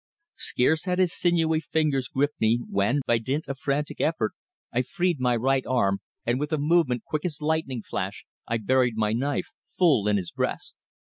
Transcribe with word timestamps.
Scarce 0.41 0.85
had 0.85 0.97
his 0.97 1.13
sinewy 1.13 1.59
fingers 1.59 2.07
gripped 2.07 2.41
me, 2.41 2.61
when, 2.67 3.01
by 3.05 3.19
dint 3.19 3.47
of 3.47 3.59
frantic 3.59 4.01
effort, 4.01 4.31
I 4.73 4.81
freed 4.81 5.19
my 5.19 5.35
right 5.35 5.63
arm, 5.67 5.99
and 6.25 6.39
with 6.39 6.51
a 6.51 6.57
movement 6.57 7.03
quick 7.03 7.23
as 7.23 7.39
lightning 7.39 7.83
flash, 7.83 8.25
I 8.47 8.57
buried 8.57 8.97
my 8.97 9.13
knife 9.13 9.51
full 9.77 10.07
in 10.07 10.17
his 10.17 10.31
breast. 10.31 10.75